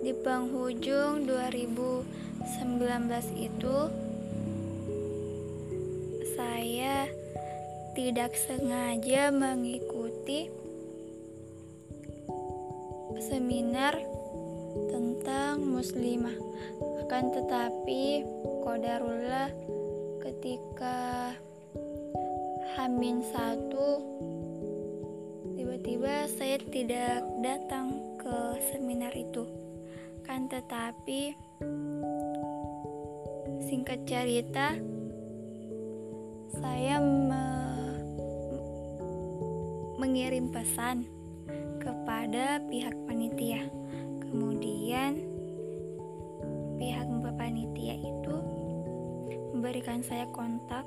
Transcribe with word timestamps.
penghujung 0.00 1.28
2019 1.28 2.08
itu 3.36 3.76
saya 6.32 7.04
tidak 7.92 8.32
sengaja 8.32 9.28
mengikuti 9.28 10.48
seminar 13.20 13.92
tentang 14.88 15.68
muslimah. 15.68 16.32
Akan 17.04 17.36
tetapi 17.36 18.24
kodarullah 18.64 19.52
ketika 20.24 21.36
Hamin 22.80 23.20
satu 23.28 24.00
tiba-tiba 25.58 26.24
saya 26.32 26.56
tidak 26.72 27.20
datang 27.44 28.16
ke 28.16 28.38
seminar 28.72 29.12
itu 29.12 29.59
kan 30.30 30.46
tetapi 30.46 31.34
singkat 33.66 33.98
cerita 34.06 34.78
saya 36.54 37.02
me 37.02 37.44
mengirim 39.98 40.54
pesan 40.54 41.02
kepada 41.82 42.62
pihak 42.70 42.94
panitia 43.10 43.66
kemudian 44.22 45.18
pihak 46.78 47.10
panitia 47.34 47.98
itu 47.98 48.36
memberikan 49.50 49.98
saya 50.06 50.30
kontak 50.30 50.86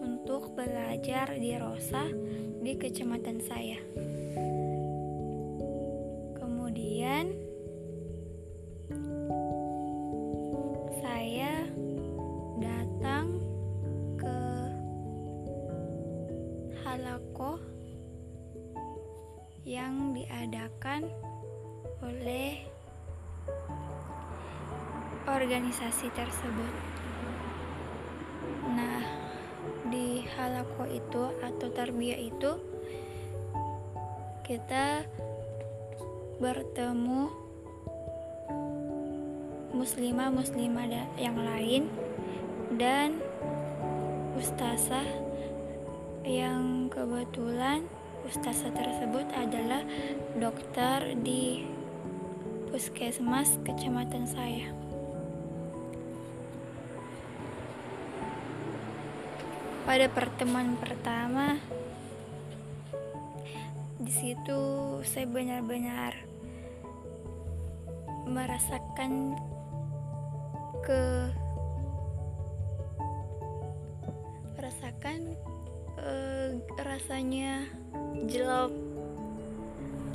untuk 0.00 0.56
belajar 0.56 1.36
di 1.36 1.52
Rosa 1.60 2.08
di 2.64 2.72
kecamatan 2.80 3.44
saya. 3.44 3.76
Halako 17.40 17.56
yang 19.64 20.12
diadakan 20.12 21.08
oleh 22.04 22.68
organisasi 25.24 26.12
tersebut. 26.12 26.74
Nah, 28.76 29.00
di 29.88 30.20
halako 30.36 30.84
itu 30.84 31.32
atau 31.40 31.72
tarbiyah 31.72 32.20
itu 32.20 32.60
kita 34.44 35.08
bertemu 36.44 37.32
muslimah 39.72 40.28
muslimah 40.28 41.08
yang 41.16 41.40
lain 41.40 41.88
dan 42.76 43.16
ustazah 44.36 45.08
yang 46.24 46.92
kebetulan 46.92 47.84
ustazah 48.26 48.72
tersebut 48.72 49.26
adalah 49.32 49.82
dokter 50.36 51.16
di 51.20 51.64
puskesmas 52.70 53.58
kecamatan 53.66 54.28
saya. 54.28 54.80
pada 59.90 60.06
pertemuan 60.06 60.78
pertama 60.78 61.58
di 63.98 64.12
situ 64.14 64.60
saya 65.02 65.26
benar-benar 65.26 66.14
merasakan 68.22 69.34
ke 70.86 71.02
merasakan 74.54 75.34
uh, 76.00 76.48
rasanya 76.80 77.68
jelek 78.26 78.72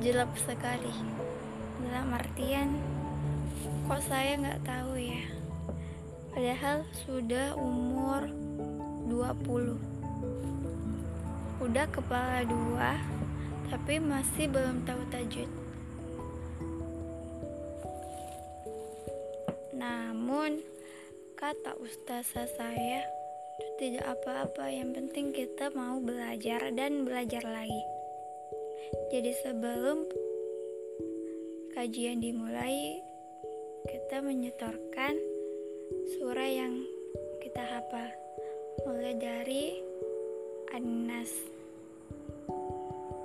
jelek 0.00 0.32
sekali. 0.42 0.94
Dalam 1.84 2.12
artian 2.16 2.76
kok 3.84 4.02
saya 4.04 4.40
nggak 4.40 4.64
tahu 4.64 4.96
ya? 4.96 5.24
Padahal 6.32 6.84
sudah 7.06 7.56
umur 7.56 8.28
20 9.08 9.96
udah 11.56 11.86
kepala 11.88 12.44
dua 12.44 13.00
tapi 13.72 13.96
masih 13.96 14.46
belum 14.46 14.84
tahu 14.84 15.02
tajwid 15.08 15.48
namun 19.72 20.60
kata 21.34 21.74
ustazah 21.80 22.44
saya 22.54 23.08
itu 23.56 23.68
tidak 23.80 24.04
apa-apa 24.20 24.68
yang 24.68 24.92
penting 24.92 25.32
kita 25.32 25.72
mau 25.72 25.96
belajar 25.96 26.68
dan 26.76 27.08
belajar 27.08 27.40
lagi. 27.40 27.82
Jadi 29.08 29.32
sebelum 29.40 30.04
kajian 31.72 32.20
dimulai 32.20 33.00
kita 33.88 34.20
menyetorkan 34.20 35.16
surah 36.16 36.50
yang 36.52 36.84
kita 37.40 37.64
hafal. 37.64 38.12
Mulai 38.84 39.16
dari 39.16 39.64
Anas 40.76 41.32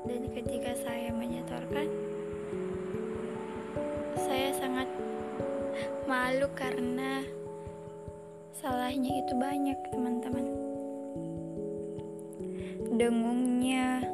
dan 0.08 0.31
ketika 0.31 0.72
saya 0.80 1.12
menyetorkan 1.12 1.91
saya 4.16 4.50
sangat 4.56 4.88
malu 6.08 6.47
karena 6.56 7.22
salahnya 8.62 9.26
itu 9.26 9.34
banyak 9.34 9.80
teman-teman. 9.90 10.46
Dengungnya 12.94 14.06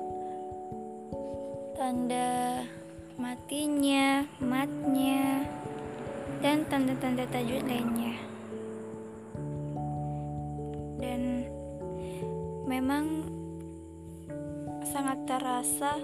tanda 1.75 2.63
matinya 3.19 4.23
matnya 4.39 5.43
dan 6.39 6.63
tanda-tanda 6.71 7.27
tajwid 7.27 7.67
lainnya. 7.67 8.15
Memang 12.67 13.23
sangat 14.83 15.23
terasa 15.23 15.95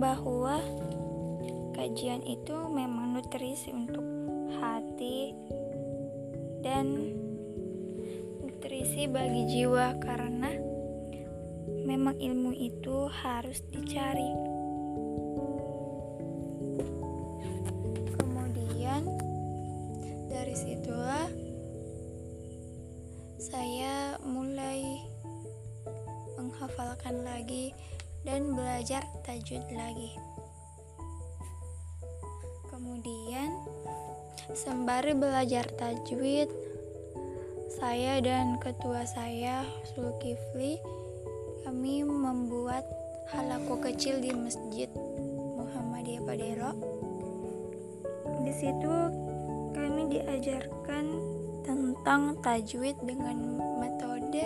bahwa 0.00 0.56
kajian 1.80 2.20
itu 2.28 2.52
memang 2.68 3.16
nutrisi 3.16 3.72
untuk 3.72 4.04
hati 4.60 5.32
dan 6.60 7.16
nutrisi 8.44 9.08
bagi 9.08 9.48
jiwa 9.48 9.96
karena 9.96 10.52
memang 11.88 12.20
ilmu 12.20 12.52
itu 12.52 13.08
harus 13.08 13.64
dicari. 13.72 14.28
Kemudian 18.12 19.08
dari 20.28 20.52
situlah 20.52 21.32
saya 23.40 24.20
mulai 24.20 25.00
menghafalkan 26.36 27.24
lagi 27.24 27.72
dan 28.28 28.52
belajar 28.52 29.00
tajwid 29.24 29.64
lagi. 29.72 30.12
Kemudian, 33.00 33.56
sembari 34.52 35.16
belajar 35.16 35.64
tajwid, 35.80 36.52
saya 37.72 38.20
dan 38.20 38.60
ketua 38.60 39.08
saya, 39.08 39.64
Sulkifli, 39.88 40.76
kami 41.64 42.04
membuat 42.04 42.84
halako 43.32 43.80
kecil 43.88 44.20
di 44.20 44.36
Masjid 44.36 44.92
Muhammadiyah 45.56 46.28
Padero. 46.28 46.76
Di 48.44 48.52
situ 48.52 48.94
kami 49.72 50.12
diajarkan 50.12 51.04
tentang 51.64 52.36
tajwid 52.44 53.00
dengan 53.00 53.64
metode 53.80 54.44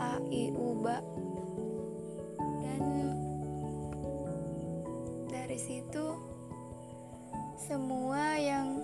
A, 0.00 0.16
I, 0.32 0.48
dan 2.64 2.82
dari 5.28 5.60
situ 5.60 6.07
semua 7.68 8.40
yang 8.40 8.80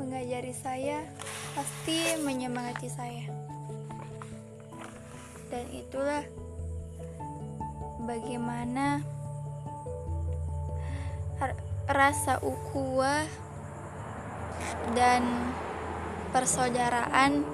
mengajari 0.00 0.56
saya 0.56 1.04
pasti 1.52 2.16
menyemangati 2.24 2.88
saya 2.88 3.28
dan 5.52 5.68
itulah 5.76 6.24
bagaimana 8.08 9.04
rasa 11.92 12.40
ukhuwah 12.40 13.28
dan 14.96 15.28
persaudaraan 16.32 17.44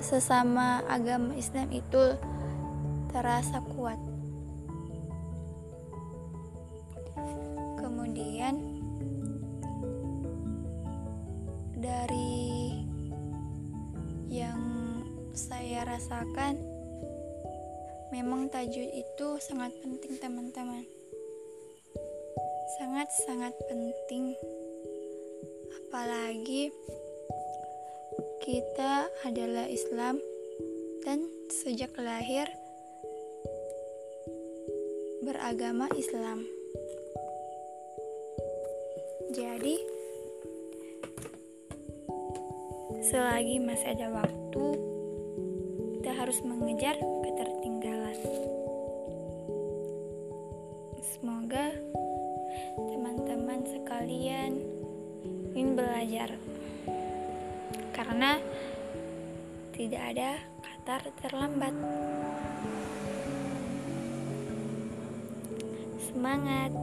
sesama 0.00 0.80
agama 0.88 1.36
Islam 1.36 1.68
itu 1.76 2.16
terasa 3.12 3.60
kuat. 3.76 4.11
kemudian 8.12 8.60
dari 11.80 12.76
yang 14.28 14.60
saya 15.32 15.88
rasakan 15.88 16.60
memang 18.12 18.52
Tajud 18.52 18.84
itu 18.84 19.28
sangat 19.40 19.72
penting 19.80 20.20
teman-teman 20.20 20.84
sangat-sangat 22.76 23.56
penting 23.64 24.36
apalagi 25.80 26.68
kita 28.44 29.08
adalah 29.24 29.72
Islam 29.72 30.20
dan 31.00 31.24
sejak 31.48 31.96
lahir 31.96 32.44
beragama 35.24 35.88
Islam 35.96 36.61
jadi 39.32 39.80
selagi 43.00 43.64
masih 43.64 43.96
ada 43.96 44.12
waktu 44.12 44.64
kita 45.96 46.12
harus 46.12 46.36
mengejar 46.44 47.00
ketertinggalan. 47.00 48.18
Semoga 51.00 51.72
teman-teman 52.76 53.64
sekalian 53.72 54.60
ingin 55.56 55.80
belajar. 55.80 56.36
Karena 57.96 58.36
tidak 59.72 60.02
ada 60.12 60.36
kata 60.60 61.08
terlambat. 61.24 61.72
Semangat 66.04 66.76